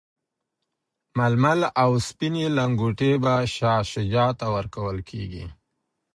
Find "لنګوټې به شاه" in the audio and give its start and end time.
2.57-3.81